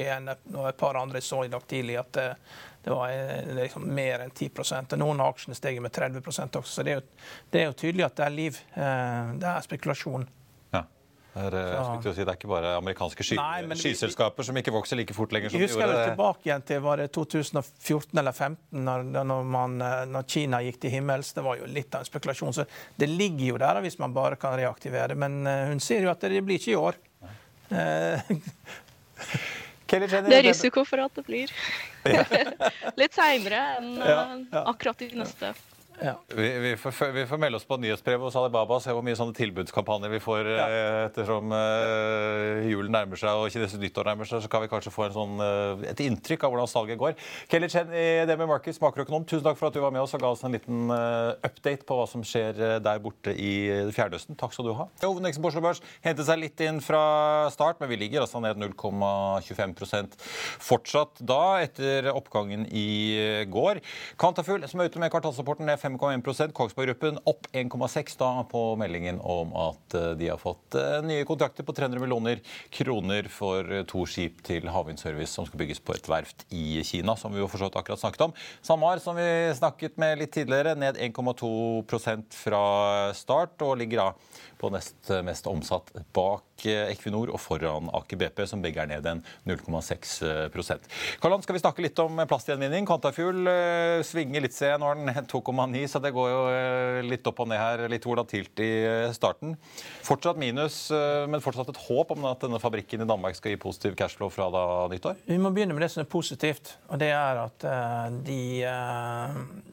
[0.55, 2.29] og et par andre så i dag tidlig at det,
[2.85, 6.63] det var eh, liksom mer enn 10 og Noen av aksjene steg med 30 også.
[6.63, 8.63] Så det er, jo, det er jo tydelig at det er liv.
[8.75, 10.29] Det er spekulasjon.
[11.33, 15.15] Er, eh, si, det er ikke bare amerikanske sky, Nei, skyselskaper som ikke vokser like
[15.17, 15.49] fort lenger.
[15.49, 15.81] som de gjorde.
[15.81, 20.27] Jeg husker tilbake igjen til var det 2014 eller 2015, når, når, man, eh, når,
[20.29, 21.33] Kina gikk til himmels.
[21.33, 22.53] Det var jo litt av en spekulasjon.
[22.59, 22.67] Så
[23.01, 25.17] det ligger jo der hvis man bare kan reaktivere.
[25.17, 27.01] Men uh, hun sier jo at det blir ikke i år.
[29.89, 31.49] det er risiko for at det blir.
[33.01, 34.21] litt seinere enn ja,
[34.53, 34.67] ja.
[34.69, 35.55] akkurat i neste.
[36.03, 36.15] Ja.
[36.35, 39.17] Vi, vi, får, vi, får, melde oss på nyhetsbrevet hos Alibaba og se hvor mye
[39.19, 40.67] sånne tilbudskampanjer vi får ja.
[40.67, 44.43] eh, ettersom uh, julen nærmer seg og kinesisk nyttår nærmer seg.
[44.45, 47.15] Så kan vi kanskje få sånn, uh, et inntrykk av hvordan salget går.
[47.53, 50.23] Kelly Chen i med Markets, makroøkonom, tusen takk for at du var med oss og
[50.25, 53.53] ga oss en liten uh, update på hva som skjer der borte i
[53.95, 54.39] Fjernøsten.
[54.41, 54.89] Takk skal du ha.
[55.05, 57.03] Hovedindeksen på Oslo Børs hentet seg litt inn fra
[57.55, 60.19] start, men vi ligger altså ned 0,25%
[60.63, 63.83] fortsatt da, etter oppgangen i går.
[64.21, 69.21] Kantafugl, som er ute med kvartalsrapporten, ned 5,1 Kongsberg Gruppen opp 1,6 da på meldingen
[69.21, 74.05] om at eh, de har fått eh, nye kontrakter på 300 millioner kroner for to
[74.09, 77.67] skip til Havvindservice som skal bygges på et verft i Kina, som vi jo for
[77.69, 78.37] akkurat snakket om.
[78.65, 79.27] SalMar, som vi
[79.57, 82.65] snakket med litt tidligere, ned 1,2% fra
[83.17, 84.09] start, og ligger da
[84.61, 89.23] på nest mest omsatt bak Equinor og foran Aker BP, som begge er ned en
[89.49, 90.15] 0,6
[90.53, 92.87] Karl-Hans, skal vi snakke litt om plastgjenvinning?
[92.89, 94.71] Quantafuel uh, svinger litt, se.
[94.79, 96.43] Nå er den 2,9, så det går jo
[97.09, 97.85] litt opp og ned her.
[97.93, 98.71] Litt volatilt i
[99.17, 99.57] starten.
[100.07, 100.85] Fortsatt minus,
[101.29, 104.49] men fortsatt et håp om at denne fabrikken i Danmark skal gi positiv cashflow fra
[104.53, 105.21] da nyttår?
[105.27, 107.67] Vi må begynne med det som er positivt, og det er at
[108.27, 108.41] de,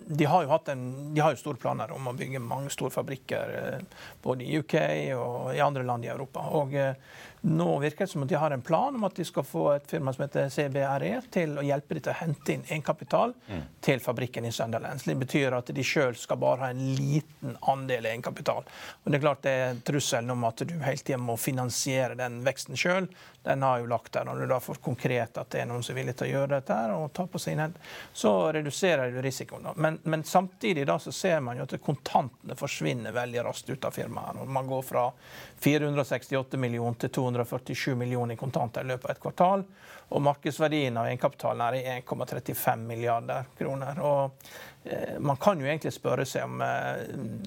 [0.10, 2.93] de har jo hatt en, de har jo store planer om å bygge mange store
[2.93, 3.82] fabrikker
[4.23, 4.75] både i UK
[5.17, 6.45] og i andre land i Europa.
[6.60, 6.95] Og eh,
[7.41, 9.88] nå virker det som at de har en plan om at de skal få et
[9.88, 13.62] firma som heter CBRE til å hjelpe dem til å hente inn egenkapital mm.
[13.86, 15.04] til fabrikken i Sunderland.
[15.06, 18.67] Det betyr at de sjøl skal bare ha en liten andel egenkapital.
[19.04, 22.41] Og det er klart det er trusselen om at du hele tida må finansiere den
[22.43, 23.08] veksten sjøl.
[23.43, 24.25] Den har jo lagt der.
[24.28, 26.58] Når du da får konkret at det er noen som er villig til å gjøre
[26.58, 27.78] dette, og ta på sin hend,
[28.13, 29.69] så reduserer du risikoen.
[29.80, 33.95] Men, men, samtidig da så ser man jo at kontantene forsvinner veldig raskt ut av
[33.95, 34.43] firmaet.
[34.43, 35.08] Man går fra
[35.63, 39.65] 468 millioner til 200 247 millioner i kontanter i løpet av et kvartal.
[40.09, 44.01] Og markedsverdien av egenkapitalen er i 1,35 milliarder kroner.
[44.01, 44.49] Og
[45.19, 47.02] man kan jo egentlig spørre seg om eh,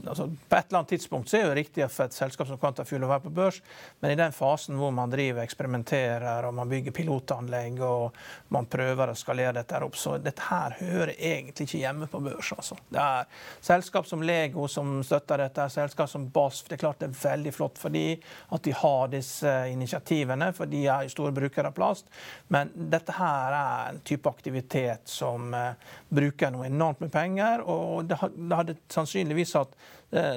[0.06, 3.04] altså På et eller annet tidspunkt så er det riktig for et selskap som Quantafuel
[3.06, 3.60] å være på børs,
[4.00, 8.18] men i den fasen hvor man driver eksperimenterer og man bygger pilotanlegg og
[8.54, 12.52] man prøver å skalere dette opp, så dette her hører egentlig ikke hjemme på børs.
[12.56, 12.78] Altså.
[12.92, 16.68] Det er selskap som Lego som støtter dette, selskap som BASF.
[16.68, 18.06] Det er klart det er veldig flott for de
[18.52, 22.10] at de har disse initiativene, for de er store brukere av plast.
[22.52, 25.72] Men dette her er en type aktivitet som uh,
[26.12, 29.74] bruker noe enormt med penger penger, og det hadde sannsynligvis hatt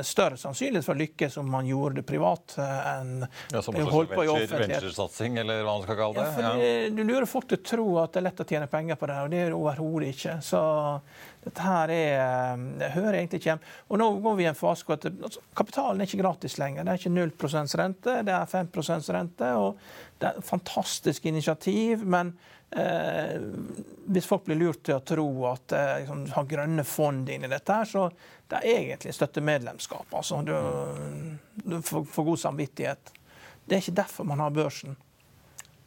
[0.08, 4.14] større sannsynlighet for å lykkes om man gjorde det privat eh, enn ja, som holdt
[4.14, 4.70] på i offentlighet.
[4.78, 6.46] Venturesatsing, eller hva man skal kalle det?
[6.46, 6.78] Ja, ja.
[6.96, 9.20] Du lurer folk til å tro at det er lett å tjene penger på det,
[9.26, 10.38] og det er det overhodet ikke.
[10.48, 10.64] Så
[11.44, 13.76] dette her er, eh, det hører egentlig ikke hjemme.
[13.92, 16.88] Og nå går vi i en fase hvor altså, kapitalen er ikke gratis lenger.
[16.88, 18.74] Det er ikke 0 rente, det er 5
[19.20, 19.54] rente.
[19.60, 19.80] og
[20.20, 22.08] Det er et fantastisk initiativ.
[22.08, 22.38] men
[22.72, 23.42] Eh,
[24.06, 27.52] hvis folk blir lurt til å tro at eh, liksom, har grønne fond inn i
[27.52, 28.10] dette, her, så
[28.52, 30.14] det er egentlig støttemedlemskap.
[30.14, 30.54] Altså, du,
[31.64, 33.14] du får, får, god samvittighet.
[33.66, 34.98] Det er ikke derfor man har børsen.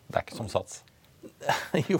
[0.08, 0.82] Det er ikke som sats?
[1.90, 1.98] jo,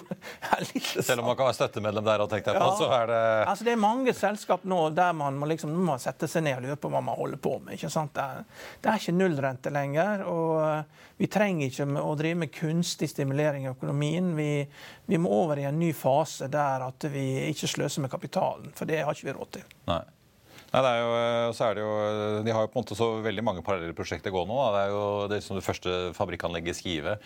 [0.73, 3.21] litt Selv om man kan være støttemedlem der og tenke deg på, så er det
[3.51, 6.65] altså, Det er mange selskap nå der man må, liksom, må sette seg ned og
[6.65, 7.75] lure på hva man holder på med.
[7.77, 8.15] ikke sant?
[8.17, 10.25] Det er, det er ikke nullrente lenger.
[10.31, 14.35] og eh, Vi trenger ikke å drive med kunstig stimulering i økonomien.
[14.39, 14.53] Vi,
[15.07, 18.73] vi må over i en ny fase der at vi ikke sløser med kapitalen.
[18.79, 19.77] For det har ikke vi råd til.
[19.91, 20.05] Nei.
[20.69, 21.93] Nei, det er jo, eh, så er det jo,
[22.45, 24.61] De har jo på en måte så veldig mange parallelle prosjekter gående nå.
[24.61, 24.69] Da.
[24.75, 27.19] Det er jo det, som det første fabrikkanlegget i Skive.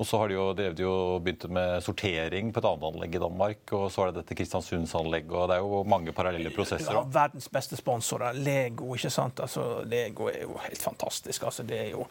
[0.00, 0.92] Og så har de jo drevet jo
[1.22, 3.74] begynt med sortering på et annet anlegg i Danmark.
[3.76, 5.34] Og så er det dette Kristiansundsanlegget.
[5.36, 6.96] Og det er jo mange parallelle prosesser.
[6.96, 8.34] Ja, verdens beste sponsorer.
[8.34, 9.42] Lego, ikke sant.
[9.44, 11.44] Altså, Lego er jo helt fantastisk.
[11.48, 12.06] Altså, det er jo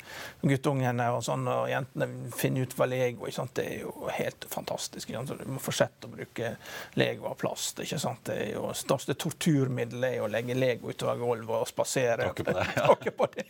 [0.45, 3.55] Guttungene og sånn, og jentene finner ut hva Lego ikke sant?
[3.57, 5.09] Det er jo helt fantastisk.
[5.09, 5.41] Ikke sant?
[5.41, 6.53] Du må fortsette å bruke
[7.01, 7.81] Lego av plast.
[7.81, 8.23] ikke sant?
[8.29, 12.29] Det er jo største torturmiddelet er å legge Lego utover gulvet og spasere.
[12.29, 12.65] Takke på det.
[12.77, 12.95] Ja.
[13.21, 13.45] på det.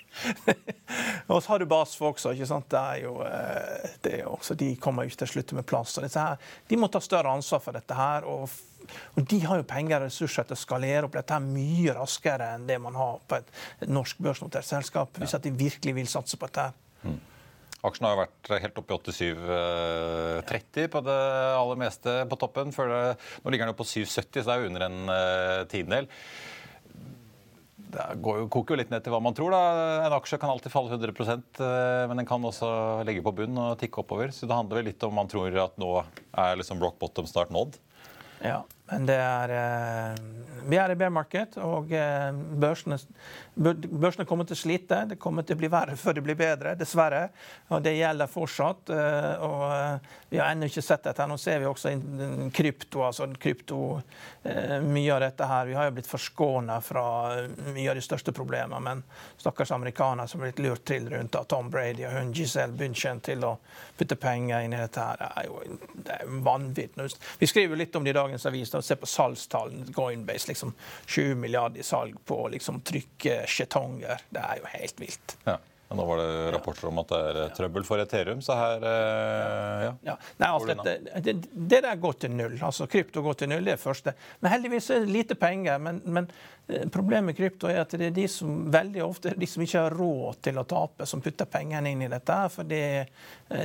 [1.32, 2.34] og så har du BASF også.
[2.36, 2.69] ikke sant?
[2.71, 5.58] Det er jo eh, det er jo, så De kommer jo ikke til å slutte
[5.60, 5.97] med plass.
[6.00, 7.97] og her, De må ta større ansvar for dette.
[7.97, 8.50] her, og,
[9.15, 12.69] og De har jo penger og ressurser til å skalere opp dette mye raskere enn
[12.69, 13.52] det man har på et,
[13.88, 16.71] norsk børsnotert selskap, hvis at de virkelig vil satse på dette.
[17.04, 17.19] Mm.
[17.82, 21.21] Aksjen har vært helt oppe i 87,30 på det
[21.58, 22.69] aller meste på toppen.
[22.69, 23.00] Det,
[23.41, 25.63] nå ligger den jo på 7,70, så det er jo under en uh,
[27.92, 29.54] det går koker jo litt ned til hva man tror.
[29.54, 29.62] da.
[30.08, 32.72] En aksje kan alltid falle 100 eh, men den kan også
[33.08, 34.34] legge på bunn og tikke oppover.
[34.36, 37.54] Så det handler vel litt om man tror at nå er liksom rock bottom snart
[37.54, 37.80] nådd.
[38.42, 38.64] Ja,
[39.00, 40.18] det er eh,
[40.68, 42.98] Vi er i bear market, og eh, børsene,
[43.56, 45.00] børsene, kommer til å slite.
[45.10, 47.24] Det kommer til å bli verre før det blir bedre, dessverre.
[47.72, 48.92] Og det gjelder fortsatt.
[48.92, 49.64] Og
[50.30, 51.28] vi har ennå ikke sett dette.
[51.28, 51.94] Nå ser vi også
[52.54, 53.82] krypto, altså krypto
[54.42, 55.68] Mye av dette her.
[55.70, 57.04] Vi har jo blitt forskåna fra
[57.76, 59.04] mye av de største problemene, men
[59.38, 63.22] stakkars amerikanere som har blitt lurt til rundt av Tom Brady og hun Giselle Bündchen
[63.22, 63.52] til å
[63.98, 66.98] putte penger inn i dette her, det er jo det er vanvitt.
[67.39, 68.74] Vi skriver jo litt om det i dagens avis.
[68.86, 69.92] Se på salgstallene.
[69.96, 70.74] Coinbase liksom
[71.06, 74.28] 7 milliarder i salg på liksom trykke skjetonger.
[74.30, 75.38] Det er jo helt vilt.
[75.48, 75.60] Ja.
[75.92, 78.84] Men nå var det rapporter om at det er eh, trøbbel for Ethereum, så her
[78.88, 79.90] eh, ja.
[80.08, 80.14] ja.
[80.40, 80.94] Nei, altså, det,
[81.26, 82.56] det, det, der går til null.
[82.64, 84.14] Altså, Krypto går til null, det er første.
[84.40, 85.82] Men heldigvis er det lite penger.
[85.84, 86.30] Men, men
[86.70, 89.84] eh, problemet med krypto er at det er de som veldig ofte de som ikke
[89.84, 92.40] har råd til å tape, som putter pengene inn i dette.
[92.56, 92.86] For det,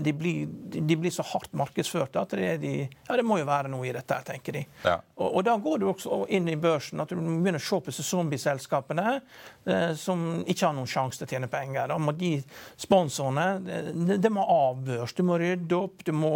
[0.00, 3.70] de, blir, de, blir, så hardt markedsført at det, de, ja, det må jo være
[3.70, 4.62] noe i dette, tenker de.
[4.84, 4.96] Ja.
[5.16, 7.94] Og, og, da går du også inn i børsen at du begynner å se på
[7.94, 11.90] zombieselskapene eh, som ikke har noen sjanse til å tjene penger.
[11.92, 12.32] Da må de
[12.80, 15.14] sponsorene det, det må avbørs.
[15.16, 16.32] Du må rydde opp, du må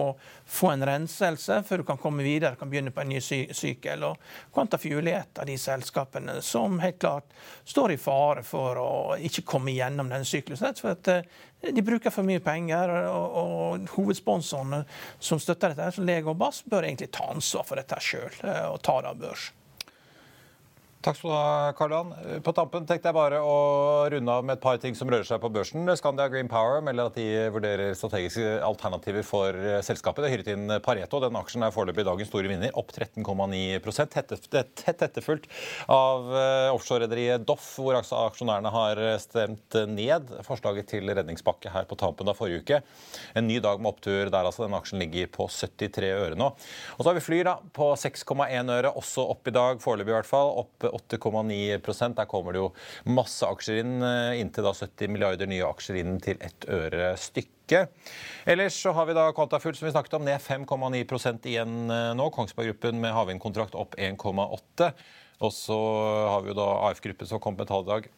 [0.46, 4.06] få en renselse før du kan komme videre, kan begynne på en ny sy sykkel.
[4.10, 7.34] Og Quantafuel er et av de selskapene som helt klart
[7.68, 10.78] står i fare for å ikke komme gjennom denne syklusen.
[10.80, 14.82] For at eh, de bruker for mye penger, og, og hovedsponsorene
[15.20, 18.66] som støtter dette, som Lego og Bass, bør egentlig ta ansvar for dette sjøl eh,
[18.70, 19.50] og ta det av børs.
[21.00, 22.10] Takk skal du ha, Karl Johan.
[22.44, 23.52] På tampen tenkte jeg bare å
[24.12, 25.88] runde av med et par ting som rører seg på børsen.
[25.96, 30.20] Scandia Green Power melder at de vurderer strategiske alternativer for eh, selskapet.
[30.20, 31.16] Det er hyret inn Pareto.
[31.24, 35.48] Den aksjen er foreløpig dagens store vinner, opp 13,9 Tett etterfulgt
[35.88, 42.28] av eh, offshorerederiet Doff, hvor aksjonærene har stemt ned forslaget til redningspakke her på tampen
[42.28, 42.82] av forrige uke.
[43.40, 44.66] En ny dag med opptur der, altså.
[44.66, 46.52] Den aksjen ligger på 73 øre nå.
[46.52, 50.18] Og så har vi Flyr da, på 6,1 øre, også opp i dag, foreløpig i
[50.18, 50.52] hvert fall.
[50.60, 52.68] opp 8,9% Der kommer det jo
[53.08, 57.90] masse aksjer inn, eh, inntil da 70 milliarder nye aksjer inn til ett øre stykket.
[58.50, 62.30] Ellers så har vi da Quantafull, som vi snakket om, ned 5,9% igjen eh, nå.
[62.34, 64.92] Kongsberg Gruppen med havvindkontrakt opp 1,8.
[65.40, 65.76] Og så
[66.28, 68.10] har vi jo da AF-gruppen som kom med tall i dag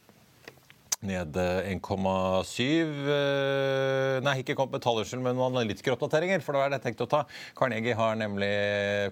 [1.03, 2.63] ned 1,7
[3.11, 6.43] eh, Nei, ikke kommet med tall, unnskyld, men analytikeroppdateringer.
[6.45, 7.23] For det var det jeg tenkte å ta.
[7.59, 8.51] Carnegie har nemlig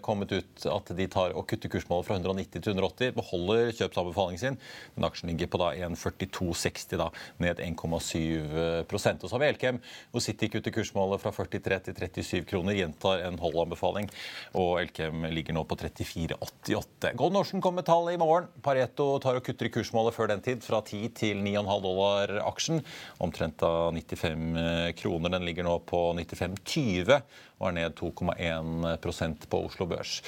[0.06, 3.14] kommet ut at de tar og kutter kursmålet fra 190 til 180.
[3.16, 4.58] Beholder kjøpsanbefalingen sin.
[4.94, 7.08] men aksjen ligger på da 1,4260, da,
[7.42, 9.82] ned 1,7 Og så har vi Elkem,
[10.12, 12.78] hvor City kutter kursmålet fra 43 til 37 kroner.
[12.78, 14.10] Gjentar en holdanbefaling.
[14.54, 17.16] Og Elkem ligger nå på 34,88.
[17.18, 18.46] Golden Ocean kommer med tall i morgen.
[18.62, 22.82] Pareto tar og kutter i kursmålet før den tid, fra 10 til 9,5 dollar aksjen.
[23.18, 24.58] Omtrent av 95
[24.98, 25.36] kroner.
[25.36, 27.20] Den ligger nå på 95,20
[27.68, 30.20] er ned 2,1% på Oslo Børs.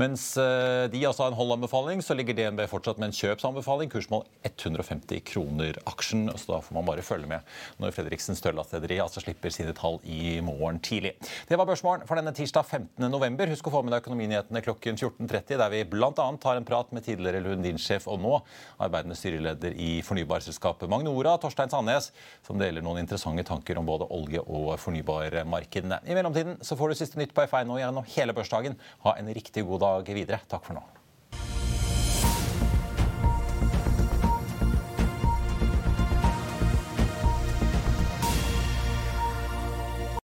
[0.00, 3.92] Mens eh, de altså har en holdanbefaling, så ligger DNB fortsatt med en kjøpsanbefaling.
[3.92, 6.28] Kursmål 150 kroner aksjen.
[6.36, 10.38] Så da får man bare følge med når Fredriksen Støllarederi altså slipper sine tall i
[10.44, 11.14] morgen tidlig.
[11.48, 13.52] Det var børsmålen for denne tirsdag 15.11.
[13.54, 16.12] Husk å få med deg økonominyhetene klokken 14.30, der vi bl.a.
[16.14, 18.34] tar en prat med tidligere Lundin-sjef og nå
[18.78, 22.10] arbeidende styreleder i fornybarselskapet Magnora, Torstein Sandnes,
[22.46, 26.00] som deler noen interessante tanker om både olje- og fornybarmarkedene.
[26.06, 28.78] I mellomtiden får du siste nytt på F1 nå gjennom hele børsdagen.
[29.06, 30.40] Ha en riktig god dag videre.
[30.48, 30.86] Takk for nå.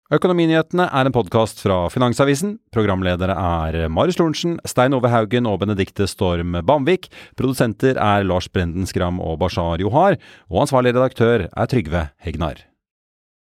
[0.10, 2.56] Økonominyhetene er en podkast fra Finansavisen.
[2.74, 7.12] Programledere er Marius Lorentzen, Stein Ove Haugen og Benedikte Storm Bamvik.
[7.38, 10.18] Produsenter er Lars Brenden Skram og Bashar Johar.
[10.50, 12.69] Og ansvarlig redaktør er Trygve Hegnar.